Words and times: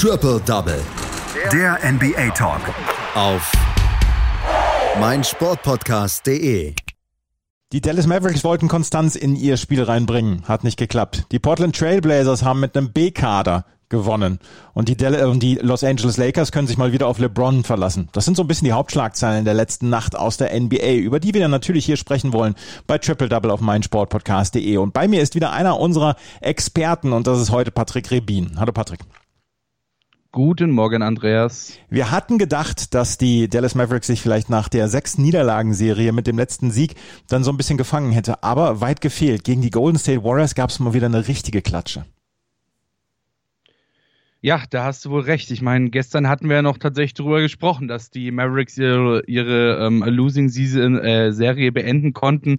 Triple 0.00 0.40
Double. 0.46 0.80
Der 1.52 1.76
NBA 1.82 2.30
Talk. 2.30 2.60
Auf 3.16 3.50
meinsportpodcast.de. 5.00 6.72
Die 7.72 7.80
Dallas 7.80 8.06
Mavericks 8.06 8.44
wollten 8.44 8.68
Konstanz 8.68 9.16
in 9.16 9.34
ihr 9.34 9.56
Spiel 9.56 9.82
reinbringen. 9.82 10.44
Hat 10.46 10.62
nicht 10.62 10.78
geklappt. 10.78 11.24
Die 11.32 11.40
Portland 11.40 11.76
Trailblazers 11.76 12.44
haben 12.44 12.60
mit 12.60 12.76
einem 12.76 12.92
B-Kader 12.92 13.64
gewonnen. 13.88 14.38
Und 14.72 14.88
die, 14.88 14.96
Del 14.96 15.16
und 15.26 15.42
die 15.42 15.56
Los 15.56 15.82
Angeles 15.82 16.16
Lakers 16.16 16.52
können 16.52 16.68
sich 16.68 16.78
mal 16.78 16.92
wieder 16.92 17.08
auf 17.08 17.18
LeBron 17.18 17.64
verlassen. 17.64 18.08
Das 18.12 18.24
sind 18.24 18.36
so 18.36 18.44
ein 18.44 18.46
bisschen 18.46 18.66
die 18.66 18.74
Hauptschlagzeilen 18.74 19.44
der 19.44 19.54
letzten 19.54 19.88
Nacht 19.88 20.14
aus 20.14 20.36
der 20.36 20.56
NBA, 20.56 20.92
über 20.92 21.18
die 21.18 21.34
wir 21.34 21.40
dann 21.40 21.50
natürlich 21.50 21.84
hier 21.86 21.96
sprechen 21.96 22.32
wollen 22.32 22.54
bei 22.86 22.98
Triple 22.98 23.28
Double 23.28 23.50
auf 23.50 23.60
meinsportpodcast.de. 23.60 24.76
Und 24.76 24.92
bei 24.92 25.08
mir 25.08 25.20
ist 25.20 25.34
wieder 25.34 25.50
einer 25.50 25.80
unserer 25.80 26.14
Experten 26.40 27.12
und 27.12 27.26
das 27.26 27.40
ist 27.40 27.50
heute 27.50 27.72
Patrick 27.72 28.12
Rebin. 28.12 28.60
Hallo 28.60 28.70
Patrick. 28.70 29.00
Guten 30.30 30.72
Morgen, 30.72 31.00
Andreas. 31.00 31.72
Wir 31.88 32.10
hatten 32.10 32.36
gedacht, 32.36 32.92
dass 32.92 33.16
die 33.16 33.48
Dallas 33.48 33.74
Mavericks 33.74 34.08
sich 34.08 34.20
vielleicht 34.20 34.50
nach 34.50 34.68
der 34.68 34.88
sechs 34.88 35.16
Niederlagenserie 35.16 36.12
mit 36.12 36.26
dem 36.26 36.36
letzten 36.36 36.70
Sieg 36.70 36.96
dann 37.28 37.44
so 37.44 37.50
ein 37.50 37.56
bisschen 37.56 37.78
gefangen 37.78 38.12
hätte, 38.12 38.42
aber 38.42 38.82
weit 38.82 39.00
gefehlt. 39.00 39.42
Gegen 39.42 39.62
die 39.62 39.70
Golden 39.70 39.98
State 39.98 40.22
Warriors 40.22 40.54
gab 40.54 40.68
es 40.68 40.80
mal 40.80 40.92
wieder 40.92 41.06
eine 41.06 41.28
richtige 41.28 41.62
Klatsche. 41.62 42.04
Ja, 44.40 44.62
da 44.70 44.84
hast 44.84 45.04
du 45.04 45.10
wohl 45.10 45.22
recht. 45.22 45.50
Ich 45.50 45.62
meine, 45.62 45.90
gestern 45.90 46.28
hatten 46.28 46.48
wir 46.48 46.54
ja 46.56 46.62
noch 46.62 46.78
tatsächlich 46.78 47.14
darüber 47.14 47.40
gesprochen, 47.40 47.88
dass 47.88 48.10
die 48.10 48.30
Mavericks 48.30 48.78
ihre, 48.78 49.24
ihre 49.26 49.84
ähm, 49.84 50.04
Losing 50.06 50.48
Season 50.48 50.96
äh, 50.96 51.32
Serie 51.32 51.72
beenden 51.72 52.12
konnten. 52.12 52.58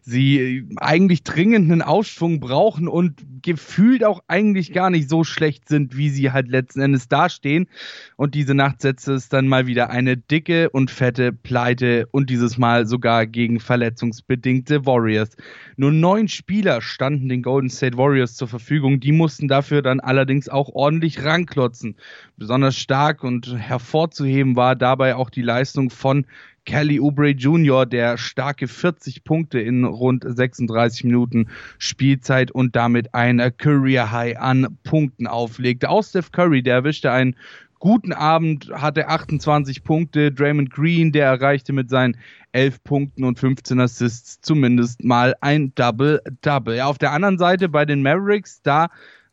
Sie 0.00 0.66
eigentlich 0.76 1.24
dringend 1.24 1.70
einen 1.70 1.82
Aufschwung 1.82 2.40
brauchen 2.40 2.88
und 2.88 3.26
gefühlt 3.42 4.04
auch 4.04 4.22
eigentlich 4.26 4.72
gar 4.72 4.88
nicht 4.88 5.10
so 5.10 5.22
schlecht 5.22 5.68
sind, 5.68 5.98
wie 5.98 6.08
sie 6.08 6.32
halt 6.32 6.48
letzten 6.48 6.80
Endes 6.80 7.08
dastehen. 7.08 7.68
Und 8.16 8.34
diese 8.34 8.54
Nacht 8.54 8.80
setzte 8.80 9.12
es 9.12 9.28
dann 9.28 9.48
mal 9.48 9.66
wieder 9.66 9.90
eine 9.90 10.16
dicke 10.16 10.70
und 10.70 10.90
fette 10.90 11.34
Pleite 11.34 12.08
und 12.10 12.30
dieses 12.30 12.56
Mal 12.56 12.86
sogar 12.86 13.26
gegen 13.26 13.60
verletzungsbedingte 13.60 14.86
Warriors. 14.86 15.36
Nur 15.76 15.92
neun 15.92 16.28
Spieler 16.28 16.80
standen 16.80 17.28
den 17.28 17.42
Golden 17.42 17.68
State 17.68 17.98
Warriors 17.98 18.34
zur 18.34 18.48
Verfügung. 18.48 18.98
Die 18.98 19.12
mussten 19.12 19.46
dafür 19.46 19.82
dann 19.82 20.00
allerdings 20.00 20.48
auch 20.48 20.70
ordentlich 20.70 21.17
ranklotzen. 21.24 21.96
Besonders 22.36 22.76
stark 22.76 23.24
und 23.24 23.56
hervorzuheben 23.56 24.56
war 24.56 24.76
dabei 24.76 25.14
auch 25.16 25.30
die 25.30 25.42
Leistung 25.42 25.90
von 25.90 26.26
Kelly 26.68 27.00
Oubre 27.00 27.30
Jr., 27.30 27.86
der 27.86 28.18
starke 28.18 28.68
40 28.68 29.24
Punkte 29.24 29.58
in 29.58 29.84
rund 29.84 30.24
36 30.28 31.04
Minuten 31.04 31.48
Spielzeit 31.78 32.50
und 32.50 32.76
damit 32.76 33.14
ein 33.14 33.40
Career 33.56 34.12
High 34.12 34.38
an 34.38 34.78
Punkten 34.84 35.26
auflegte. 35.26 35.88
Auch 35.88 36.04
Steph 36.04 36.30
Curry, 36.30 36.62
der 36.62 36.74
erwischte 36.74 37.10
einen 37.10 37.36
guten 37.78 38.12
Abend, 38.12 38.70
hatte 38.70 39.08
28 39.08 39.82
Punkte. 39.82 40.30
Draymond 40.30 40.70
Green, 40.70 41.10
der 41.10 41.26
erreichte 41.26 41.72
mit 41.72 41.88
seinen 41.88 42.18
11 42.52 42.84
Punkten 42.84 43.24
und 43.24 43.38
15 43.38 43.80
Assists 43.80 44.40
zumindest 44.42 45.04
mal 45.04 45.34
ein 45.40 45.72
Double-Double. 45.74 46.82
Auf 46.82 46.98
der 46.98 47.12
anderen 47.12 47.38
Seite 47.38 47.70
bei 47.70 47.84
den 47.84 48.02
Mavericks, 48.02 48.60
da 48.62 48.88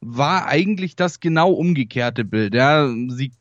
war 0.06 0.48
eigentlich 0.48 0.95
das 0.95 1.20
genau 1.20 1.52
umgekehrte 1.52 2.25
Bild. 2.25 2.53
Ja, 2.53 2.88
sie 3.09 3.31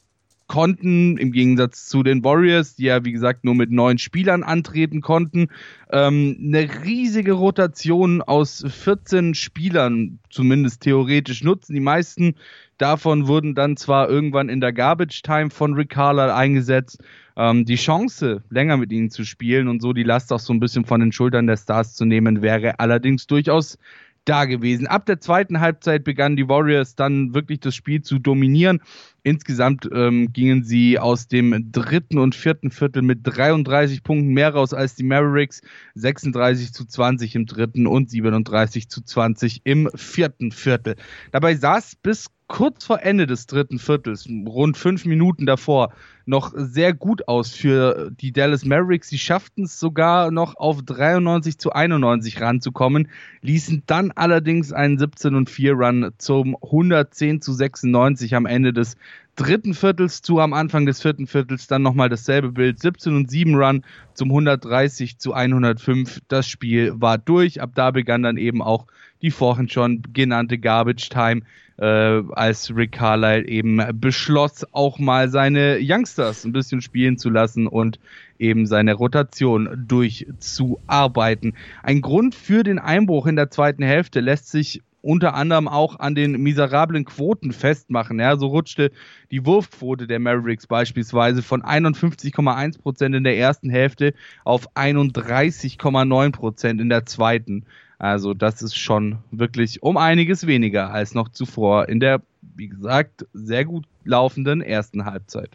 konnten 0.47 1.17
im 1.17 1.33
Gegensatz 1.33 1.89
zu 1.89 2.03
den 2.03 2.23
Warriors, 2.23 2.77
die 2.77 2.85
ja 2.85 3.05
wie 3.05 3.13
gesagt 3.13 3.45
nur 3.45 3.55
mit 3.55 3.71
neun 3.71 3.99
Spielern 3.99 4.43
antreten 4.43 5.01
konnten, 5.01 5.49
ähm, 5.91 6.37
eine 6.41 6.85
riesige 6.85 7.33
Rotation 7.33 8.23
aus 8.23 8.65
14 8.67 9.35
Spielern 9.35 10.19
zumindest 10.31 10.83
theoretisch 10.83 11.43
nutzen. 11.43 11.75
Die 11.75 11.81
meisten 11.81 12.35
davon 12.79 13.27
wurden 13.27 13.55
dann 13.55 13.77
zwar 13.77 14.09
irgendwann 14.09 14.49
in 14.49 14.61
der 14.61 14.73
Garbage 14.73 15.23
Time 15.23 15.51
von 15.51 15.75
Rick 15.75 15.91
Carlisle 15.91 16.35
eingesetzt. 16.35 17.03
Ähm, 17.37 17.65
die 17.65 17.77
Chance, 17.77 18.43
länger 18.51 18.77
mit 18.77 18.93
ihnen 18.93 19.11
zu 19.11 19.25
spielen 19.25 19.69
und 19.69 19.81
so 19.81 19.93
die 19.93 20.03
Last 20.03 20.33
auch 20.33 20.41
so 20.41 20.53
ein 20.53 20.61
bisschen 20.61 20.85
von 20.85 21.01
den 21.01 21.13
Schultern 21.13 21.47
der 21.47 21.57
Stars 21.57 21.95
zu 21.95 22.05
nehmen, 22.05 22.43
wäre 22.43 22.79
allerdings 22.79 23.27
durchaus 23.27 23.79
da 24.25 24.45
gewesen. 24.45 24.87
Ab 24.87 25.07
der 25.07 25.21
zweiten 25.21 25.61
Halbzeit 25.61 26.05
begannen 26.05 26.37
die 26.37 26.49
Warriors 26.49 26.95
dann 26.95 27.35
wirklich 27.35 27.61
das 27.61 27.75
Spiel 27.75 28.03
zu 28.03 28.19
dominieren. 28.19 28.81
Insgesamt 29.23 29.89
ähm, 29.93 30.33
gingen 30.33 30.65
sie 30.65 30.99
aus 30.99 31.29
dem 31.29 31.73
dritten 31.73 32.19
und 32.19 32.35
vierten 32.35 32.71
Viertel 32.71 33.03
mit 33.03 33.21
33 33.23 34.03
Punkten 34.03 34.35
mehr 34.35 34.53
raus 34.53 34.75
als 34.75 34.95
die 34.95 35.05
Mavericks. 35.05 35.63
36 35.95 36.73
zu 36.73 36.85
20 36.85 37.35
im 37.35 37.47
dritten 37.47 37.87
und 37.87 38.11
37 38.11 38.89
zu 38.89 39.03
20 39.03 39.63
im 39.65 39.91
vierten 39.95 40.53
Viertel. 40.53 40.97
Dabei 41.31 41.55
saß 41.55 41.97
bis 41.97 42.29
kurz 42.47 42.85
vor 42.85 43.03
Ende 43.03 43.27
des 43.27 43.47
dritten 43.47 43.79
Viertels, 43.79 44.29
rund 44.47 44.77
fünf 44.77 45.05
Minuten 45.07 45.47
davor, 45.47 45.93
noch 46.27 46.53
sehr 46.55 46.95
gut 46.95 47.29
aus 47.29 47.53
für 47.53 48.11
die 48.11 48.33
Dallas 48.33 48.65
Mavericks. 48.65 49.09
Sie 49.09 49.19
schafften 49.19 49.65
es 49.65 49.79
sogar 49.79 50.31
noch 50.31 50.57
auf 50.57 50.83
93 50.83 51.59
zu 51.59 51.73
91 51.73 52.41
ranzukommen, 52.41 53.09
ließen 53.43 53.83
dann 53.87 54.11
allerdings 54.11 54.73
einen 54.73 54.99
17 54.99 55.35
und 55.35 55.51
4 55.51 55.73
Run 55.73 56.11
zum 56.19 56.57
110 56.63 57.41
zu 57.41 57.53
96 57.53 58.35
am 58.35 58.47
Ende 58.47 58.73
des 58.73 58.97
dritten 59.37 59.75
Viertels 59.75 60.23
zu, 60.23 60.39
am 60.39 60.53
Anfang 60.53 60.87
des 60.87 61.03
vierten 61.03 61.27
Viertels 61.27 61.67
dann 61.67 61.83
nochmal 61.83 62.09
dasselbe 62.09 62.53
Bild, 62.53 62.79
17 62.79 63.17
und 63.17 63.31
7 63.31 63.55
Run 63.55 63.85
zum 64.13 64.29
130 64.31 65.19
zu 65.19 65.33
105. 65.33 66.21
Das 66.29 66.47
Spiel 66.47 66.93
war 66.97 67.19
durch. 67.19 67.61
Ab 67.61 67.71
da 67.75 67.91
begann 67.91 68.23
dann 68.23 68.37
eben 68.37 68.63
auch 68.63 68.87
die 69.23 69.31
vorhin 69.31 69.69
schon 69.69 70.03
genannte 70.13 70.59
Garbage 70.59 71.09
Time, 71.09 71.43
äh, 71.79 72.23
als 72.33 72.75
Rick 72.75 72.93
Carlisle 72.93 73.47
eben 73.47 73.81
beschloss, 73.95 74.67
auch 74.73 74.99
mal 74.99 75.29
seine 75.29 75.79
Youngsters 75.81 76.45
ein 76.45 76.53
bisschen 76.53 76.81
spielen 76.81 77.19
zu 77.19 77.31
lassen 77.31 77.67
und 77.67 77.99
eben 78.39 78.67
seine 78.67 78.95
Rotation 78.95 79.85
durchzuarbeiten. 79.87 81.55
Ein 81.83 82.01
Grund 82.01 82.35
für 82.35 82.63
den 82.63 82.79
Einbruch 82.79 83.27
in 83.27 83.37
der 83.37 83.51
zweiten 83.51 83.83
Hälfte 83.83 84.21
lässt 84.21 84.51
sich 84.51 84.83
unter 85.05 85.35
anderem 85.35 85.69
auch 85.69 86.01
an 86.01 86.15
den 86.15 86.43
miserablen 86.43 87.05
Quoten 87.05 87.53
festmachen. 87.53 88.19
Ja, 88.19 88.39
so 88.39 88.47
rutschte 88.47 88.91
die 89.31 89.45
Wurfquote 89.45 90.07
der 90.07 90.19
Mavericks 90.19 90.67
beispielsweise 90.67 91.43
von 91.43 91.63
51,1 91.63 92.81
Prozent 92.81 93.15
in 93.15 93.23
der 93.23 93.37
ersten 93.37 93.69
Hälfte 93.69 94.15
auf 94.45 94.75
31,9 94.75 96.33
Prozent 96.33 96.81
in 96.81 96.89
der 96.89 97.05
zweiten. 97.05 97.67
Also 97.99 98.35
das 98.35 98.63
ist 98.63 98.77
schon 98.77 99.19
wirklich 99.31 99.83
um 99.83 99.97
einiges 99.97 100.47
weniger 100.47 100.93
als 100.93 101.15
noch 101.15 101.29
zuvor 101.29 101.89
in 101.89 102.01
der, 102.01 102.21
wie 102.57 102.69
gesagt, 102.69 103.27
sehr 103.33 103.65
gut 103.65 103.85
laufenden 104.05 104.61
ersten 104.61 105.05
Halbzeit. 105.05 105.51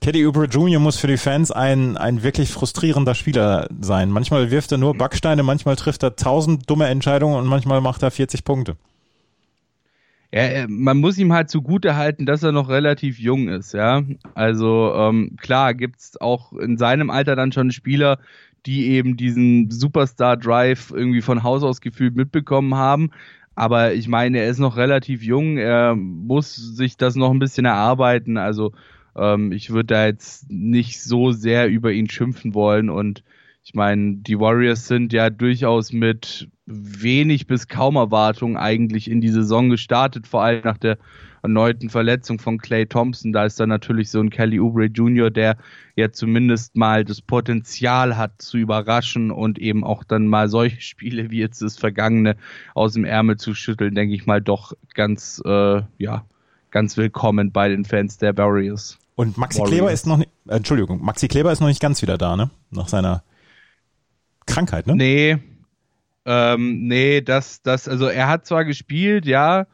Teddy 0.00 0.26
Oubre 0.26 0.46
Jr. 0.46 0.80
muss 0.80 0.96
für 0.96 1.08
die 1.08 1.18
Fans 1.18 1.50
ein, 1.50 1.96
ein 1.96 2.22
wirklich 2.22 2.50
frustrierender 2.50 3.14
Spieler 3.14 3.68
sein. 3.80 4.10
Manchmal 4.10 4.50
wirft 4.50 4.72
er 4.72 4.78
nur 4.78 4.96
Backsteine, 4.96 5.42
manchmal 5.42 5.76
trifft 5.76 6.02
er 6.02 6.16
tausend 6.16 6.70
dumme 6.70 6.86
Entscheidungen 6.86 7.36
und 7.36 7.46
manchmal 7.46 7.80
macht 7.80 8.02
er 8.02 8.10
40 8.10 8.44
Punkte. 8.44 8.76
Ja, 10.32 10.66
man 10.68 10.98
muss 10.98 11.18
ihm 11.18 11.32
halt 11.32 11.50
zugute 11.50 11.96
halten, 11.96 12.24
dass 12.24 12.44
er 12.44 12.52
noch 12.52 12.68
relativ 12.68 13.18
jung 13.18 13.48
ist, 13.48 13.74
ja. 13.74 14.02
Also 14.34 14.94
ähm, 14.94 15.36
klar 15.40 15.74
gibt's 15.74 16.20
auch 16.20 16.52
in 16.52 16.78
seinem 16.78 17.10
Alter 17.10 17.34
dann 17.34 17.50
schon 17.50 17.72
Spieler, 17.72 18.18
die 18.66 18.88
eben 18.88 19.16
diesen 19.16 19.70
Superstar-Drive 19.70 20.92
irgendwie 20.94 21.22
von 21.22 21.42
Haus 21.42 21.62
aus 21.62 21.80
gefühlt 21.80 22.16
mitbekommen 22.16 22.74
haben. 22.74 23.10
Aber 23.54 23.94
ich 23.94 24.08
meine, 24.08 24.38
er 24.38 24.48
ist 24.48 24.58
noch 24.58 24.76
relativ 24.76 25.22
jung, 25.22 25.58
er 25.58 25.94
muss 25.94 26.54
sich 26.54 26.96
das 26.96 27.14
noch 27.16 27.30
ein 27.30 27.38
bisschen 27.38 27.66
erarbeiten. 27.66 28.36
Also 28.36 28.72
ähm, 29.16 29.52
ich 29.52 29.70
würde 29.70 29.94
da 29.94 30.06
jetzt 30.06 30.50
nicht 30.50 31.02
so 31.02 31.32
sehr 31.32 31.68
über 31.68 31.92
ihn 31.92 32.08
schimpfen 32.08 32.54
wollen. 32.54 32.90
Und 32.90 33.22
ich 33.62 33.74
meine, 33.74 34.16
die 34.16 34.38
Warriors 34.38 34.86
sind 34.86 35.12
ja 35.12 35.30
durchaus 35.30 35.92
mit 35.92 36.48
wenig 36.70 37.46
bis 37.46 37.68
kaum 37.68 37.96
Erwartung 37.96 38.56
eigentlich 38.56 39.10
in 39.10 39.20
die 39.20 39.28
Saison 39.28 39.68
gestartet, 39.68 40.26
vor 40.26 40.42
allem 40.42 40.62
nach 40.64 40.78
der 40.78 40.98
erneuten 41.42 41.90
Verletzung 41.90 42.38
von 42.38 42.58
Clay 42.58 42.86
Thompson. 42.86 43.32
Da 43.32 43.44
ist 43.44 43.58
dann 43.58 43.68
natürlich 43.68 44.10
so 44.10 44.20
ein 44.20 44.30
Kelly 44.30 44.60
Oubre 44.60 44.86
Jr., 44.86 45.30
der 45.30 45.56
ja 45.96 46.12
zumindest 46.12 46.76
mal 46.76 47.04
das 47.04 47.20
Potenzial 47.20 48.16
hat 48.16 48.40
zu 48.40 48.58
überraschen 48.58 49.30
und 49.30 49.58
eben 49.58 49.84
auch 49.84 50.04
dann 50.04 50.26
mal 50.26 50.48
solche 50.48 50.80
Spiele 50.80 51.30
wie 51.30 51.38
jetzt 51.38 51.62
das 51.62 51.76
vergangene 51.76 52.36
aus 52.74 52.94
dem 52.94 53.04
Ärmel 53.04 53.36
zu 53.36 53.54
schütteln, 53.54 53.94
denke 53.94 54.14
ich 54.14 54.26
mal 54.26 54.40
doch 54.40 54.72
ganz, 54.94 55.42
äh, 55.44 55.82
ja, 55.98 56.24
ganz 56.70 56.96
willkommen 56.96 57.52
bei 57.52 57.68
den 57.68 57.84
Fans 57.84 58.18
der 58.18 58.36
Warriors. 58.36 58.98
Und 59.16 59.36
Maxi 59.36 59.58
Warriors. 59.58 59.74
Kleber 59.74 59.92
ist 59.92 60.06
noch 60.06 60.16
nicht, 60.18 60.30
Entschuldigung, 60.48 61.02
Maxi 61.02 61.28
Kleber 61.28 61.52
ist 61.52 61.60
noch 61.60 61.68
nicht 61.68 61.80
ganz 61.80 62.00
wieder 62.00 62.16
da, 62.16 62.36
ne? 62.36 62.50
Nach 62.70 62.88
seiner 62.88 63.22
Krankheit, 64.46 64.86
ne? 64.86 64.96
Nee. 64.96 65.38
Ähm, 66.26 66.86
nee, 66.86 67.20
das, 67.20 67.62
das, 67.62 67.88
also 67.88 68.06
er 68.06 68.28
hat 68.28 68.46
zwar 68.46 68.64
gespielt, 68.64 69.26
ja, 69.26 69.66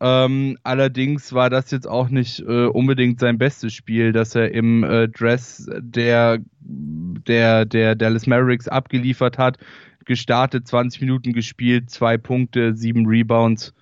ähm, 0.00 0.58
allerdings 0.62 1.32
war 1.32 1.48
das 1.48 1.70
jetzt 1.70 1.88
auch 1.88 2.10
nicht 2.10 2.40
äh, 2.40 2.66
unbedingt 2.66 3.18
sein 3.18 3.38
bestes 3.38 3.72
Spiel, 3.72 4.12
das 4.12 4.34
er 4.34 4.52
im 4.52 4.84
äh, 4.84 5.08
Dress 5.08 5.70
der, 5.78 6.38
der, 6.60 7.64
der 7.64 7.94
Dallas 7.94 8.26
Mavericks 8.26 8.68
abgeliefert 8.68 9.38
hat. 9.38 9.58
Gestartet, 10.04 10.68
20 10.68 11.00
Minuten 11.00 11.32
gespielt, 11.32 11.90
zwei 11.90 12.16
Punkte, 12.18 12.76
sieben 12.76 13.06
Rebounds. 13.06 13.74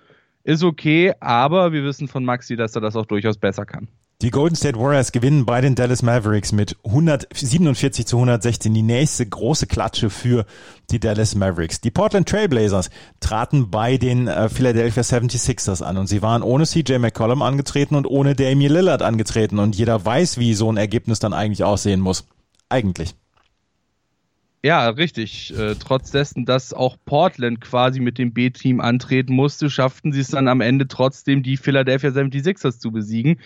ist 0.43 0.63
okay, 0.63 1.13
aber 1.19 1.71
wir 1.73 1.83
wissen 1.83 2.07
von 2.07 2.23
Maxi, 2.25 2.55
dass 2.55 2.75
er 2.75 2.81
das 2.81 2.95
auch 2.95 3.05
durchaus 3.05 3.37
besser 3.37 3.65
kann. 3.65 3.87
Die 4.21 4.31
Golden 4.31 4.55
State 4.55 4.79
Warriors 4.79 5.11
gewinnen 5.11 5.45
bei 5.45 5.59
den 5.59 5.75
Dallas 5.75 6.01
Mavericks 6.01 6.53
mit 6.53 6.77
147 6.85 8.07
zu 8.07 8.15
116 8.15 8.73
die 8.73 8.81
nächste 8.81 9.25
große 9.25 9.67
Klatsche 9.67 10.09
für 10.09 10.45
die 10.89 11.01
Dallas 11.01 11.35
Mavericks. 11.35 11.81
Die 11.81 11.91
Portland 11.91 12.29
Trailblazers 12.29 12.89
traten 13.19 13.69
bei 13.69 13.97
den 13.97 14.29
äh, 14.29 14.47
Philadelphia 14.47 15.03
76ers 15.03 15.83
an 15.83 15.97
und 15.97 16.07
sie 16.07 16.21
waren 16.21 16.43
ohne 16.43 16.65
CJ 16.65 16.97
McCollum 16.99 17.41
angetreten 17.41 17.95
und 17.95 18.07
ohne 18.07 18.35
Damian 18.35 18.71
Lillard 18.71 19.01
angetreten 19.01 19.59
und 19.59 19.75
jeder 19.75 20.05
weiß, 20.05 20.37
wie 20.37 20.53
so 20.53 20.71
ein 20.71 20.77
Ergebnis 20.77 21.19
dann 21.19 21.33
eigentlich 21.33 21.65
aussehen 21.65 21.99
muss. 21.99 22.25
Eigentlich. 22.69 23.15
Ja, 24.65 24.89
richtig. 24.89 25.55
Äh, 25.55 25.75
trotz 25.75 26.09
dessen, 26.09 26.43
dass 26.43 26.73
auch 26.73 26.97
Portland 27.05 27.61
quasi 27.61 27.99
mit 27.99 28.17
dem 28.17 28.33
B-Team 28.33 28.81
antreten 28.81 29.35
musste, 29.35 29.69
schafften 29.69 30.11
sie 30.11 30.21
es 30.21 30.29
dann 30.29 30.47
am 30.47 30.59
Ende 30.59 30.87
trotzdem, 30.87 31.43
die 31.43 31.55
Philadelphia 31.55 32.09
76ers 32.09 32.79
zu 32.79 32.91
besiegen. 32.91 33.39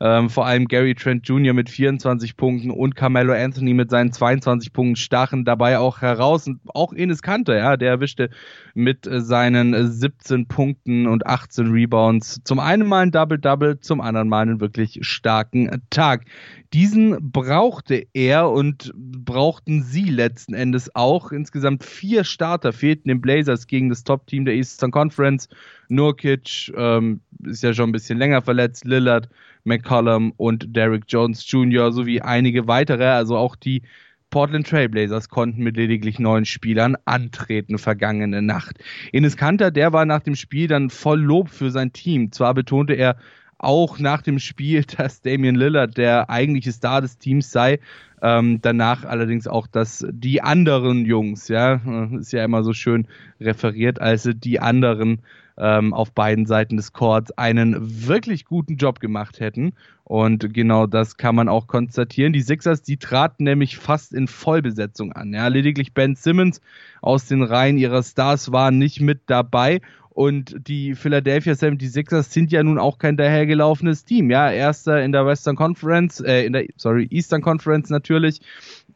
Ähm, 0.00 0.28
vor 0.28 0.44
allem 0.44 0.68
Gary 0.68 0.94
Trent 0.94 1.26
Jr. 1.26 1.54
mit 1.54 1.70
24 1.70 2.36
Punkten 2.36 2.70
und 2.70 2.94
Carmelo 2.94 3.32
Anthony 3.32 3.72
mit 3.72 3.88
seinen 3.88 4.12
22 4.12 4.74
Punkten 4.74 4.96
stachen 4.96 5.46
dabei 5.46 5.78
auch 5.78 6.02
heraus. 6.02 6.46
Und 6.46 6.60
auch 6.74 6.92
Enes 6.92 7.22
Kanter, 7.22 7.56
ja, 7.56 7.78
der 7.78 7.88
erwischte 7.88 8.28
mit 8.74 9.08
seinen 9.10 9.90
17 9.90 10.46
Punkten 10.46 11.06
und 11.06 11.26
18 11.26 11.68
Rebounds 11.68 12.42
zum 12.44 12.58
einen 12.58 12.86
mal 12.86 13.04
ein 13.04 13.12
Double-Double, 13.12 13.80
zum 13.80 14.02
anderen 14.02 14.28
mal 14.28 14.42
einen 14.42 14.60
wirklich 14.60 14.98
starken 15.00 15.70
Tag. 15.88 16.26
Diesen 16.74 17.32
brauchte 17.32 18.06
er 18.12 18.50
und 18.50 18.92
brauchten 18.94 19.82
sie 19.82 20.10
letzten 20.10 20.52
Endes 20.52 20.65
auch. 20.94 21.32
Insgesamt 21.32 21.84
vier 21.84 22.24
Starter 22.24 22.72
fehlten 22.72 23.08
den 23.08 23.20
Blazers 23.20 23.66
gegen 23.66 23.88
das 23.88 24.04
Top-Team 24.04 24.44
der 24.44 24.54
Eastern 24.54 24.90
Conference. 24.90 25.48
Nurkic 25.88 26.72
ähm, 26.76 27.20
ist 27.44 27.62
ja 27.62 27.74
schon 27.74 27.90
ein 27.90 27.92
bisschen 27.92 28.18
länger 28.18 28.42
verletzt, 28.42 28.84
Lillard, 28.84 29.28
McCollum 29.64 30.32
und 30.36 30.74
Derrick 30.74 31.04
Jones 31.08 31.50
Jr. 31.50 31.92
sowie 31.92 32.20
einige 32.20 32.66
weitere, 32.66 33.06
also 33.06 33.36
auch 33.36 33.56
die 33.56 33.82
Portland 34.30 34.66
Trailblazers 34.66 35.28
konnten 35.28 35.62
mit 35.62 35.76
lediglich 35.76 36.18
neun 36.18 36.44
Spielern 36.44 36.96
antreten 37.04 37.78
vergangene 37.78 38.42
Nacht. 38.42 38.78
Enes 39.12 39.36
Kanter, 39.36 39.70
der 39.70 39.92
war 39.92 40.04
nach 40.04 40.20
dem 40.22 40.34
Spiel 40.34 40.66
dann 40.68 40.90
voll 40.90 41.20
Lob 41.20 41.48
für 41.48 41.70
sein 41.70 41.92
Team. 41.92 42.32
Zwar 42.32 42.54
betonte 42.54 42.94
er 42.94 43.16
auch 43.58 43.98
nach 43.98 44.22
dem 44.22 44.38
Spiel, 44.38 44.84
dass 44.96 45.22
Damian 45.22 45.54
Lillard 45.54 45.96
der 45.96 46.28
eigentliche 46.30 46.72
Star 46.72 47.00
des 47.00 47.18
Teams 47.18 47.50
sei. 47.50 47.78
Ähm, 48.22 48.60
danach 48.62 49.04
allerdings 49.04 49.46
auch, 49.46 49.66
dass 49.66 50.06
die 50.10 50.42
anderen 50.42 51.04
Jungs, 51.04 51.48
ja, 51.48 51.80
ist 52.18 52.32
ja 52.32 52.44
immer 52.44 52.62
so 52.62 52.72
schön 52.72 53.06
referiert, 53.40 54.00
also 54.00 54.32
die 54.32 54.60
anderen 54.60 55.20
ähm, 55.58 55.94
auf 55.94 56.12
beiden 56.12 56.46
Seiten 56.46 56.76
des 56.76 56.92
Courts 56.92 57.36
einen 57.36 58.06
wirklich 58.06 58.44
guten 58.44 58.76
Job 58.76 59.00
gemacht 59.00 59.40
hätten. 59.40 59.72
Und 60.04 60.52
genau 60.54 60.86
das 60.86 61.16
kann 61.16 61.34
man 61.34 61.48
auch 61.48 61.66
konstatieren. 61.66 62.32
Die 62.32 62.42
Sixers, 62.42 62.82
die 62.82 62.96
traten 62.96 63.44
nämlich 63.44 63.76
fast 63.76 64.12
in 64.12 64.28
Vollbesetzung 64.28 65.12
an. 65.12 65.32
Ja, 65.32 65.48
lediglich 65.48 65.94
Ben 65.94 66.14
Simmons 66.14 66.60
aus 67.00 67.26
den 67.26 67.42
Reihen 67.42 67.78
ihrer 67.78 68.02
Stars 68.02 68.52
war 68.52 68.70
nicht 68.70 69.00
mit 69.00 69.22
dabei. 69.26 69.80
Und 70.16 70.56
die 70.66 70.94
Philadelphia 70.94 71.52
76ers 71.52 72.32
sind 72.32 72.50
ja 72.50 72.62
nun 72.62 72.78
auch 72.78 72.98
kein 72.98 73.18
dahergelaufenes 73.18 74.06
Team. 74.06 74.30
Ja, 74.30 74.50
erster 74.50 75.04
in 75.04 75.12
der 75.12 75.26
Western 75.26 75.56
Conference, 75.56 76.20
äh, 76.20 76.46
in 76.46 76.54
der, 76.54 76.64
sorry, 76.76 77.06
Eastern 77.10 77.42
Conference 77.42 77.90
natürlich. 77.90 78.40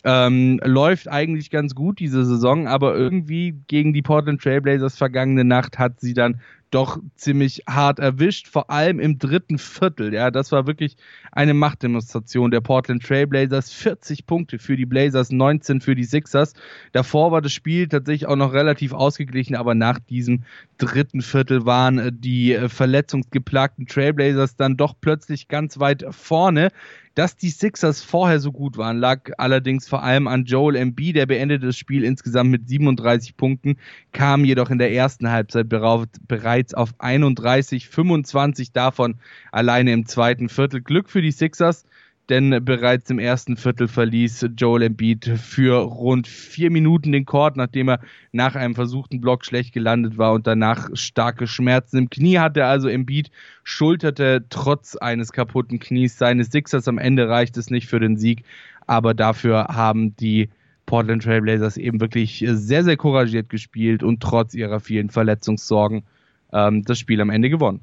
Ähm, 0.02 0.58
läuft 0.64 1.08
eigentlich 1.08 1.50
ganz 1.50 1.74
gut 1.74 1.98
diese 1.98 2.24
Saison, 2.24 2.66
aber 2.66 2.96
irgendwie 2.96 3.54
gegen 3.66 3.92
die 3.92 4.00
Portland 4.00 4.40
Trailblazers 4.40 4.96
vergangene 4.96 5.44
Nacht 5.44 5.78
hat 5.78 6.00
sie 6.00 6.14
dann 6.14 6.40
doch 6.70 6.98
ziemlich 7.16 7.64
hart 7.68 7.98
erwischt, 7.98 8.48
vor 8.48 8.70
allem 8.70 9.00
im 9.00 9.18
dritten 9.18 9.58
Viertel. 9.58 10.14
Ja, 10.14 10.30
das 10.30 10.52
war 10.52 10.66
wirklich 10.66 10.96
eine 11.32 11.54
Machtdemonstration 11.54 12.50
der 12.50 12.60
Portland 12.60 13.02
Trailblazers. 13.04 13.72
40 13.72 14.26
Punkte 14.26 14.58
für 14.58 14.76
die 14.76 14.86
Blazers, 14.86 15.30
19 15.30 15.80
für 15.80 15.94
die 15.94 16.04
Sixers. 16.04 16.54
Davor 16.92 17.32
war 17.32 17.42
das 17.42 17.52
Spiel 17.52 17.88
tatsächlich 17.88 18.26
auch 18.26 18.36
noch 18.36 18.52
relativ 18.52 18.92
ausgeglichen, 18.92 19.56
aber 19.56 19.74
nach 19.74 19.98
diesem 19.98 20.44
dritten 20.78 21.22
Viertel 21.22 21.66
waren 21.66 22.20
die 22.20 22.58
verletzungsgeplagten 22.68 23.86
Trailblazers 23.86 24.56
dann 24.56 24.76
doch 24.76 24.94
plötzlich 25.00 25.48
ganz 25.48 25.78
weit 25.78 26.04
vorne. 26.10 26.70
Dass 27.16 27.34
die 27.34 27.50
Sixers 27.50 28.02
vorher 28.02 28.38
so 28.38 28.52
gut 28.52 28.76
waren, 28.76 28.98
lag 28.98 29.32
allerdings 29.36 29.88
vor 29.88 30.04
allem 30.04 30.28
an 30.28 30.44
Joel 30.44 30.76
Embiid, 30.76 31.16
der 31.16 31.26
beendete 31.26 31.66
das 31.66 31.76
Spiel 31.76 32.04
insgesamt 32.04 32.50
mit 32.50 32.68
37 32.68 33.36
Punkten, 33.36 33.76
kam 34.12 34.44
jedoch 34.44 34.70
in 34.70 34.78
der 34.78 34.92
ersten 34.92 35.28
Halbzeit 35.28 35.68
bereits 35.68 36.59
auf 36.74 36.94
31, 36.98 37.88
25 37.88 38.72
davon 38.72 39.16
alleine 39.52 39.92
im 39.92 40.06
zweiten 40.06 40.48
Viertel. 40.48 40.80
Glück 40.80 41.10
für 41.10 41.22
die 41.22 41.32
Sixers, 41.32 41.84
denn 42.30 42.64
bereits 42.64 43.10
im 43.10 43.18
ersten 43.18 43.56
Viertel 43.56 43.88
verließ 43.88 44.46
Joel 44.56 44.84
Embiid 44.84 45.26
für 45.36 45.82
rund 45.82 46.28
vier 46.28 46.70
Minuten 46.70 47.10
den 47.10 47.26
Court, 47.26 47.56
nachdem 47.56 47.88
er 47.88 48.00
nach 48.30 48.54
einem 48.54 48.76
versuchten 48.76 49.20
Block 49.20 49.44
schlecht 49.44 49.74
gelandet 49.74 50.16
war 50.16 50.32
und 50.32 50.46
danach 50.46 50.90
starke 50.94 51.48
Schmerzen 51.48 51.98
im 51.98 52.10
Knie 52.10 52.38
hatte. 52.38 52.66
Also 52.66 52.88
Embiid 52.88 53.32
schulterte 53.64 54.44
trotz 54.48 54.94
eines 54.94 55.32
kaputten 55.32 55.80
Knies 55.80 56.18
seines 56.18 56.52
Sixers. 56.52 56.86
Am 56.86 56.98
Ende 56.98 57.28
reicht 57.28 57.56
es 57.56 57.68
nicht 57.68 57.88
für 57.88 57.98
den 57.98 58.16
Sieg, 58.16 58.44
aber 58.86 59.12
dafür 59.12 59.64
haben 59.64 60.14
die 60.14 60.50
Portland 60.86 61.24
Trailblazers 61.24 61.76
eben 61.76 62.00
wirklich 62.00 62.44
sehr, 62.48 62.84
sehr 62.84 62.96
couragiert 62.96 63.48
gespielt 63.48 64.02
und 64.02 64.20
trotz 64.20 64.54
ihrer 64.54 64.78
vielen 64.78 65.10
Verletzungssorgen 65.10 66.02
ähm, 66.52 66.84
das 66.84 66.98
Spiel 66.98 67.20
am 67.20 67.30
Ende 67.30 67.50
gewonnen. 67.50 67.80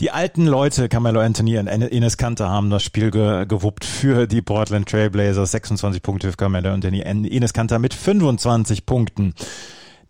Die 0.00 0.10
alten 0.10 0.46
Leute, 0.46 0.88
Carmelo 0.88 1.20
Anthony 1.20 1.58
und 1.58 1.66
Ines 1.66 2.16
Kanter, 2.16 2.48
haben 2.48 2.70
das 2.70 2.82
Spiel 2.82 3.10
ge 3.10 3.44
gewuppt 3.46 3.84
für 3.84 4.26
die 4.26 4.42
Portland 4.42 4.88
Trailblazers. 4.88 5.50
26 5.50 6.02
Punkte 6.02 6.30
für 6.30 6.36
Carmelo 6.36 6.72
Anthony, 6.72 7.00
Ines 7.00 7.52
Kanter 7.52 7.78
mit 7.78 7.94
25 7.94 8.86
Punkten. 8.86 9.34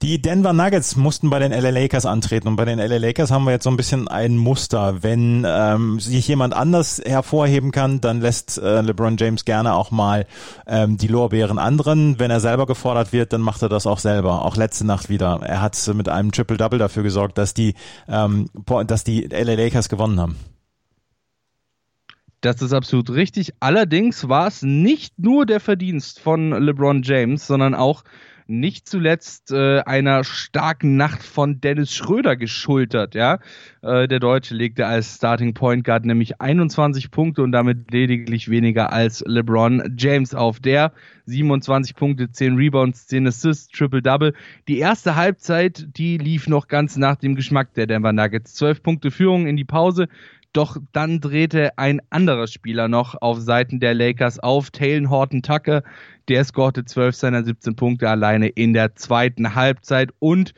Die 0.02 0.22
Denver 0.22 0.54
Nuggets 0.54 0.96
mussten 0.96 1.28
bei 1.28 1.38
den 1.40 1.52
LA 1.52 1.68
Lakers 1.68 2.06
antreten 2.06 2.48
und 2.48 2.56
bei 2.56 2.64
den 2.64 2.78
LA 2.78 2.96
Lakers 2.96 3.30
haben 3.30 3.44
wir 3.44 3.50
jetzt 3.50 3.64
so 3.64 3.70
ein 3.70 3.76
bisschen 3.76 4.08
ein 4.08 4.38
Muster. 4.38 5.02
Wenn 5.02 5.44
ähm, 5.46 6.00
sich 6.00 6.26
jemand 6.26 6.54
anders 6.54 7.02
hervorheben 7.04 7.70
kann, 7.70 8.00
dann 8.00 8.22
lässt 8.22 8.56
äh, 8.56 8.80
LeBron 8.80 9.18
James 9.18 9.44
gerne 9.44 9.74
auch 9.74 9.90
mal 9.90 10.24
ähm, 10.66 10.96
die 10.96 11.06
Lorbeeren 11.06 11.58
anderen. 11.58 12.18
Wenn 12.18 12.30
er 12.30 12.40
selber 12.40 12.64
gefordert 12.64 13.12
wird, 13.12 13.34
dann 13.34 13.42
macht 13.42 13.60
er 13.60 13.68
das 13.68 13.86
auch 13.86 13.98
selber. 13.98 14.46
Auch 14.46 14.56
letzte 14.56 14.86
Nacht 14.86 15.10
wieder. 15.10 15.38
Er 15.42 15.60
hat 15.60 15.76
mit 15.94 16.08
einem 16.08 16.32
Triple-Double 16.32 16.78
dafür 16.78 17.02
gesorgt, 17.02 17.36
dass 17.36 17.52
die, 17.52 17.74
ähm, 18.08 18.48
dass 18.86 19.04
die 19.04 19.26
LA 19.26 19.52
Lakers 19.52 19.90
gewonnen 19.90 20.18
haben. 20.18 20.36
Das 22.40 22.62
ist 22.62 22.72
absolut 22.72 23.10
richtig. 23.10 23.52
Allerdings 23.60 24.30
war 24.30 24.46
es 24.46 24.62
nicht 24.62 25.18
nur 25.18 25.44
der 25.44 25.60
Verdienst 25.60 26.20
von 26.20 26.52
LeBron 26.52 27.02
James, 27.02 27.46
sondern 27.46 27.74
auch 27.74 28.02
nicht 28.50 28.88
zuletzt 28.88 29.52
äh, 29.52 29.80
einer 29.80 30.24
starken 30.24 30.96
Nacht 30.96 31.22
von 31.22 31.60
Dennis 31.60 31.94
Schröder 31.94 32.36
geschultert. 32.36 33.14
Ja, 33.14 33.38
äh, 33.82 34.08
der 34.08 34.18
Deutsche 34.18 34.54
legte 34.54 34.86
als 34.86 35.16
Starting 35.16 35.54
Point 35.54 35.84
Guard 35.84 36.04
nämlich 36.04 36.40
21 36.40 37.10
Punkte 37.10 37.42
und 37.42 37.52
damit 37.52 37.90
lediglich 37.90 38.50
weniger 38.50 38.92
als 38.92 39.24
LeBron 39.26 39.94
James 39.96 40.34
auf. 40.34 40.60
Der 40.60 40.92
27 41.26 41.94
Punkte, 41.94 42.30
10 42.30 42.56
Rebounds, 42.56 43.06
10 43.06 43.28
Assists, 43.28 43.68
Triple 43.68 44.02
Double. 44.02 44.34
Die 44.68 44.78
erste 44.78 45.16
Halbzeit, 45.16 45.86
die 45.96 46.18
lief 46.18 46.48
noch 46.48 46.68
ganz 46.68 46.96
nach 46.96 47.16
dem 47.16 47.36
Geschmack 47.36 47.72
der 47.74 47.86
Denver 47.86 48.12
Nuggets. 48.12 48.54
12 48.54 48.82
Punkte 48.82 49.10
Führung 49.10 49.46
in 49.46 49.56
die 49.56 49.64
Pause. 49.64 50.08
Doch 50.52 50.76
dann 50.92 51.20
drehte 51.20 51.78
ein 51.78 52.00
anderer 52.10 52.48
Spieler 52.48 52.88
noch 52.88 53.20
auf 53.20 53.38
Seiten 53.38 53.78
der 53.78 53.94
Lakers 53.94 54.40
auf, 54.40 54.70
Taylor 54.70 55.08
Horton 55.08 55.42
Tucker. 55.42 55.82
Der 56.28 56.44
scorte 56.44 56.84
12 56.84 57.14
seiner 57.14 57.44
17 57.44 57.76
Punkte 57.76 58.08
alleine 58.08 58.48
in 58.48 58.72
der 58.72 58.96
zweiten 58.96 59.54
Halbzeit 59.54 60.10
und 60.18 60.52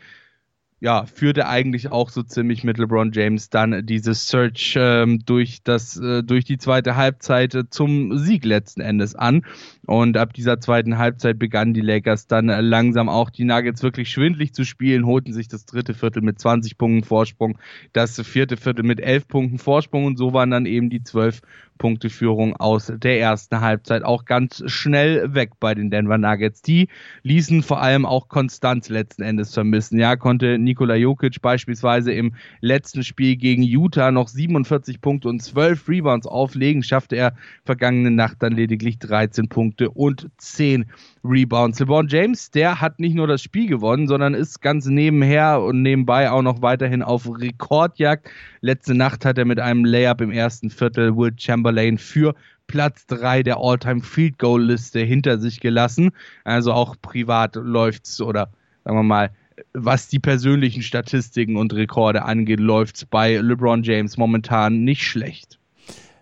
ja, 0.83 1.07
führte 1.07 1.47
eigentlich 1.47 1.93
auch 1.93 2.11
so 2.11 2.25
ziemlich 2.25 2.65
mit 2.65 2.77
LeBron 2.77 3.13
James 3.13 3.51
dann 3.51 3.87
diese 3.87 4.15
Search 4.15 4.75
ähm, 4.77 5.25
durch 5.25 5.63
das 5.63 5.97
äh, 5.97 6.25
durch 6.25 6.45
die 6.45 6.59
zweite 6.59 6.97
Halbzeit 6.97 7.57
zum 7.71 8.19
Sieg 8.19 8.45
letzten 8.45 8.81
Endes 8.81 9.15
an. 9.15 9.47
Und 9.87 10.17
ab 10.17 10.33
dieser 10.33 10.59
zweiten 10.59 10.99
Halbzeit 10.99 11.39
begannen 11.39 11.73
die 11.73 11.83
Lakers 11.83 12.27
dann 12.27 12.47
langsam 12.47 13.09
auch 13.09 13.31
die 13.31 13.45
Nuggets 13.45 13.85
wirklich 13.85 14.11
schwindlig 14.11 14.55
zu 14.55 14.65
spielen, 14.65 15.07
holten 15.07 15.33
sich 15.33 15.47
das 15.47 15.67
dritte 15.67 15.95
Viertel 15.95 16.21
mit 16.21 16.41
20 16.41 16.77
Punkten 16.77 17.05
Vorsprung, 17.05 17.59
das 17.93 18.21
vierte 18.21 18.57
Viertel 18.57 18.83
mit 18.83 19.01
11 19.01 19.29
Punkten 19.29 19.59
Vorsprung. 19.59 20.05
Und 20.05 20.17
so 20.17 20.33
waren 20.33 20.51
dann 20.51 20.67
eben 20.67 20.91
die 20.91 21.05
12 21.05 21.43
Punkte 21.83 22.11
Führung 22.11 22.55
aus 22.55 22.93
der 22.97 23.19
ersten 23.19 23.61
Halbzeit 23.61 24.05
auch 24.05 24.25
ganz 24.25 24.63
schnell 24.67 25.35
weg 25.35 25.51
bei 25.59 25.75
den 25.75 25.91
Denver 25.91 26.17
Nuggets. 26.17 26.63
Die 26.63 26.87
ließen 27.25 27.65
vor 27.65 27.83
allem 27.83 28.07
auch 28.07 28.29
Konstanz 28.29 28.89
letzten 28.89 29.23
Endes 29.23 29.53
vermissen. 29.53 29.99
Ja, 29.99 30.15
konnte 30.15 30.61
Nikola 30.61 30.95
Jokic 30.95 31.43
beispielsweise 31.43 32.13
im 32.13 32.37
letzten 32.61 33.03
Spiel 33.03 33.35
gegen 33.35 33.65
Utah 33.65 34.13
noch 34.13 34.29
47 34.29 35.01
Punkte 35.01 35.29
und 35.29 35.43
12 35.43 35.89
Rebounds 35.89 36.29
auflegen, 36.29 36.85
schaffte 36.85 37.17
er 37.17 37.35
vergangene 37.65 38.13
Nacht 38.13 38.37
dann 38.45 38.53
lediglich 38.53 39.01
13 39.01 39.49
Punkte 39.49 39.91
und 39.91 40.31
10 40.37 40.85
Rebounds. 41.25 41.81
LeBron 41.81 42.07
James, 42.07 42.53
der 42.53 42.81
hat 42.81 43.01
nicht 43.01 43.17
nur 43.17 43.27
das 43.27 43.43
Spiel 43.43 43.67
gewonnen, 43.67 44.07
sondern 44.07 44.35
ist 44.35 44.63
ganz 44.63 44.87
nebenher 44.87 45.61
und 45.61 45.83
nebenbei 45.83 46.31
auch 46.31 46.43
noch 46.43 46.63
weiterhin 46.63 47.03
auf 47.03 47.29
Rekordjagd. 47.29 48.31
Letzte 48.61 48.95
Nacht 48.95 49.25
hat 49.25 49.39
er 49.39 49.45
mit 49.45 49.59
einem 49.59 49.85
Layup 49.85 50.21
im 50.21 50.31
ersten 50.31 50.71
Viertel 50.71 51.17
Will 51.17 51.33
Chamberlain 51.37 51.72
für 51.99 52.35
Platz 52.67 53.07
3 53.07 53.43
der 53.43 53.59
All-Time 53.59 54.03
Field 54.03 54.39
Goal 54.39 54.63
Liste 54.63 55.01
hinter 55.01 55.39
sich 55.39 55.61
gelassen. 55.61 56.11
Also 56.45 56.73
auch 56.73 56.97
privat 57.01 57.57
läuft's 57.57 58.21
oder 58.21 58.51
sagen 58.85 58.97
wir 58.97 59.03
mal, 59.03 59.31
was 59.75 60.09
die 60.09 60.19
persönlichen 60.19 60.83
Statistiken 60.83 61.57
und 61.57 61.75
Rekorde 61.75 62.25
angeht, 62.25 62.61
läuft's 62.61 63.05
bei 63.05 63.37
LeBron 63.37 63.83
James 63.83 64.17
momentan 64.17 64.85
nicht 64.85 65.05
schlecht. 65.05 65.59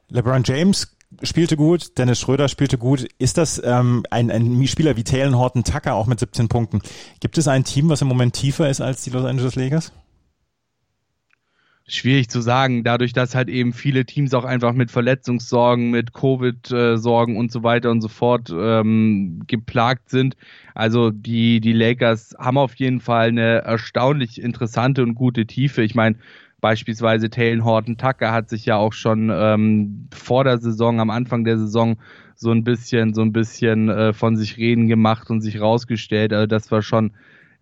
LeBron 0.08 0.42
James 0.44 0.96
spielte 1.22 1.56
gut, 1.56 1.98
Dennis 1.98 2.20
Schröder 2.20 2.48
spielte 2.48 2.78
gut. 2.78 3.06
Ist 3.18 3.38
das 3.38 3.60
ähm, 3.64 4.04
ein, 4.10 4.30
ein 4.30 4.66
Spieler 4.66 4.96
wie 4.96 5.04
Taylor 5.04 5.38
Horton 5.38 5.64
Tucker 5.64 5.94
auch 5.94 6.06
mit 6.06 6.20
17 6.20 6.48
Punkten? 6.48 6.80
Gibt 7.20 7.38
es 7.38 7.48
ein 7.48 7.64
Team, 7.64 7.88
was 7.88 8.02
im 8.02 8.08
Moment 8.08 8.34
tiefer 8.34 8.68
ist 8.68 8.80
als 8.80 9.02
die 9.02 9.10
Los 9.10 9.24
Angeles 9.24 9.54
Lakers? 9.54 9.92
Schwierig 11.92 12.28
zu 12.28 12.40
sagen, 12.40 12.84
dadurch, 12.84 13.12
dass 13.12 13.34
halt 13.34 13.48
eben 13.48 13.72
viele 13.72 14.04
Teams 14.04 14.32
auch 14.32 14.44
einfach 14.44 14.72
mit 14.72 14.90
Verletzungssorgen, 14.90 15.90
mit 15.90 16.12
Covid-Sorgen 16.12 17.36
und 17.36 17.50
so 17.50 17.62
weiter 17.62 17.90
und 17.90 18.00
so 18.00 18.08
fort 18.08 18.52
ähm, 18.56 19.42
geplagt 19.46 20.08
sind. 20.08 20.36
Also 20.74 21.10
die, 21.10 21.60
die 21.60 21.72
Lakers 21.72 22.34
haben 22.38 22.58
auf 22.58 22.76
jeden 22.76 23.00
Fall 23.00 23.28
eine 23.28 23.62
erstaunlich 23.62 24.40
interessante 24.40 25.02
und 25.02 25.14
gute 25.14 25.46
Tiefe. 25.46 25.82
Ich 25.82 25.94
meine, 25.94 26.16
Beispielsweise 26.60 27.30
Taylor 27.30 27.64
Horton 27.64 27.96
Tucker 27.96 28.32
hat 28.32 28.50
sich 28.50 28.66
ja 28.66 28.76
auch 28.76 28.92
schon 28.92 29.30
ähm, 29.32 30.08
vor 30.12 30.44
der 30.44 30.58
Saison, 30.58 31.00
am 31.00 31.10
Anfang 31.10 31.44
der 31.44 31.58
Saison, 31.58 31.96
so 32.34 32.50
ein 32.50 32.64
bisschen, 32.64 33.14
so 33.14 33.22
ein 33.22 33.32
bisschen 33.32 33.88
äh, 33.88 34.12
von 34.12 34.36
sich 34.36 34.56
reden 34.58 34.86
gemacht 34.86 35.30
und 35.30 35.40
sich 35.40 35.60
rausgestellt. 35.60 36.32
Also 36.32 36.46
das 36.46 36.70
war 36.70 36.82
schon 36.82 37.12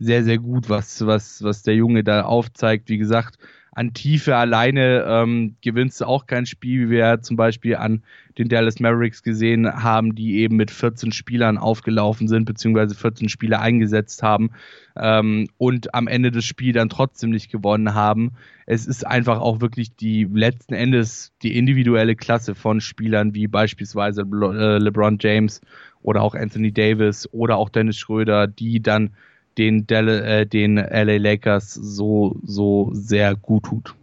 sehr, 0.00 0.24
sehr 0.24 0.38
gut, 0.38 0.68
was, 0.68 1.06
was, 1.06 1.42
was 1.42 1.62
der 1.62 1.74
Junge 1.74 2.04
da 2.04 2.22
aufzeigt. 2.22 2.88
Wie 2.88 2.98
gesagt, 2.98 3.38
an 3.78 3.94
Tiefe 3.94 4.34
alleine 4.34 5.04
ähm, 5.06 5.54
gewinnst 5.60 6.00
du 6.00 6.06
auch 6.06 6.26
kein 6.26 6.46
Spiel, 6.46 6.88
wie 6.88 6.96
wir 6.96 7.22
zum 7.22 7.36
Beispiel 7.36 7.76
an 7.76 8.02
den 8.36 8.48
Dallas 8.48 8.80
Mavericks 8.80 9.22
gesehen 9.22 9.72
haben, 9.72 10.16
die 10.16 10.38
eben 10.38 10.56
mit 10.56 10.72
14 10.72 11.12
Spielern 11.12 11.58
aufgelaufen 11.58 12.26
sind, 12.26 12.44
beziehungsweise 12.44 12.96
14 12.96 13.28
Spieler 13.28 13.60
eingesetzt 13.60 14.24
haben 14.24 14.50
ähm, 14.96 15.46
und 15.58 15.94
am 15.94 16.08
Ende 16.08 16.32
des 16.32 16.44
Spiels 16.44 16.74
dann 16.74 16.88
trotzdem 16.88 17.30
nicht 17.30 17.52
gewonnen 17.52 17.94
haben. 17.94 18.32
Es 18.66 18.84
ist 18.84 19.06
einfach 19.06 19.38
auch 19.38 19.60
wirklich 19.60 19.94
die 19.94 20.24
letzten 20.24 20.74
Endes 20.74 21.32
die 21.42 21.56
individuelle 21.56 22.16
Klasse 22.16 22.56
von 22.56 22.80
Spielern 22.80 23.32
wie 23.32 23.46
beispielsweise 23.46 24.22
Le 24.28 24.76
äh, 24.76 24.78
LeBron 24.78 25.18
James 25.20 25.60
oder 26.02 26.22
auch 26.22 26.34
Anthony 26.34 26.72
Davis 26.72 27.28
oder 27.30 27.56
auch 27.56 27.68
Dennis 27.68 27.96
Schröder, 27.96 28.48
die 28.48 28.82
dann 28.82 29.10
den, 29.58 29.86
Del 29.86 30.08
äh, 30.08 30.46
den 30.46 30.76
LA 30.76 31.16
Lakers 31.16 31.74
so, 31.74 32.36
so 32.44 32.90
sehr 32.92 33.34
gut 33.34 33.64
tut. 33.64 33.94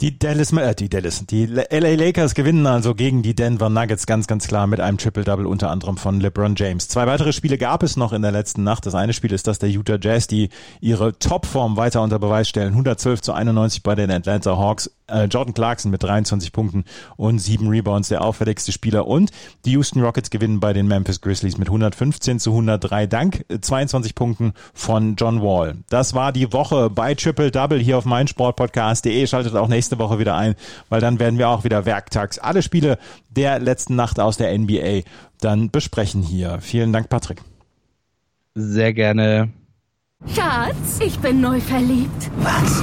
Die 0.00 0.16
Dallas, 0.16 0.52
äh, 0.52 0.74
die 0.76 0.88
Dallas, 0.88 1.26
die 1.26 1.46
LA 1.46 1.94
Lakers 1.96 2.36
gewinnen 2.36 2.66
also 2.68 2.94
gegen 2.94 3.22
die 3.22 3.34
Denver 3.34 3.68
Nuggets 3.68 4.06
ganz, 4.06 4.28
ganz 4.28 4.46
klar 4.46 4.68
mit 4.68 4.78
einem 4.78 4.96
Triple-Double 4.96 5.44
unter 5.44 5.70
anderem 5.70 5.96
von 5.96 6.20
LeBron 6.20 6.54
James. 6.56 6.86
Zwei 6.86 7.08
weitere 7.08 7.32
Spiele 7.32 7.58
gab 7.58 7.82
es 7.82 7.96
noch 7.96 8.12
in 8.12 8.22
der 8.22 8.30
letzten 8.30 8.62
Nacht. 8.62 8.86
Das 8.86 8.94
eine 8.94 9.12
Spiel 9.12 9.32
ist 9.32 9.48
das 9.48 9.58
der 9.58 9.70
Utah 9.70 9.98
Jazz, 10.00 10.28
die 10.28 10.50
ihre 10.80 11.18
Topform 11.18 11.76
weiter 11.76 12.00
unter 12.02 12.20
Beweis 12.20 12.48
stellen. 12.48 12.68
112 12.68 13.22
zu 13.22 13.32
91 13.32 13.82
bei 13.82 13.96
den 13.96 14.12
Atlanta 14.12 14.56
Hawks. 14.56 14.88
Äh, 15.08 15.24
Jordan 15.24 15.54
Clarkson 15.54 15.90
mit 15.90 16.02
23 16.02 16.52
Punkten 16.52 16.84
und 17.16 17.38
sieben 17.38 17.68
Rebounds, 17.68 18.08
der 18.08 18.22
auffälligste 18.22 18.72
Spieler. 18.72 19.06
Und 19.06 19.30
die 19.64 19.72
Houston 19.72 20.02
Rockets 20.02 20.30
gewinnen 20.30 20.60
bei 20.60 20.72
den 20.72 20.86
Memphis 20.86 21.20
Grizzlies 21.20 21.58
mit 21.58 21.68
115 21.68 22.38
zu 22.40 22.50
103 22.50 23.06
dank 23.06 23.44
22 23.60 24.14
Punkten 24.14 24.52
von 24.74 25.16
John 25.16 25.42
Wall. 25.42 25.76
Das 25.88 26.14
war 26.14 26.32
die 26.32 26.52
Woche 26.52 26.90
bei 26.90 27.14
Triple 27.14 27.50
Double 27.50 27.78
hier 27.78 27.98
auf 27.98 28.04
meinsportpodcast.de. 28.04 29.26
Schaltet 29.26 29.56
auch 29.56 29.68
nächste 29.68 29.98
Woche 29.98 30.18
wieder 30.18 30.36
ein, 30.36 30.54
weil 30.88 31.00
dann 31.00 31.18
werden 31.18 31.38
wir 31.38 31.48
auch 31.48 31.64
wieder 31.64 31.86
werktags 31.86 32.38
alle 32.38 32.62
Spiele 32.62 32.98
der 33.30 33.58
letzten 33.58 33.96
Nacht 33.96 34.20
aus 34.20 34.36
der 34.36 34.56
NBA 34.56 35.02
dann 35.40 35.70
besprechen 35.70 36.22
hier. 36.22 36.58
Vielen 36.60 36.92
Dank, 36.92 37.08
Patrick. 37.08 37.42
Sehr 38.54 38.92
gerne. 38.92 39.50
Schatz, 40.26 40.98
ich 41.00 41.18
bin 41.20 41.40
neu 41.40 41.60
verliebt. 41.60 42.30
Was? 42.38 42.82